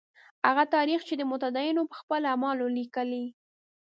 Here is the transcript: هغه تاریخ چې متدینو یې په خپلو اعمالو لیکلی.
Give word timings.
هغه 0.47 0.63
تاریخ 0.75 0.99
چې 1.07 1.13
متدینو 1.31 1.81
یې 1.85 1.89
په 1.89 1.95
خپلو 2.01 2.25
اعمالو 2.31 2.65
لیکلی. 2.77 3.25